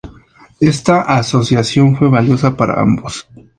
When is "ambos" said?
2.81-3.27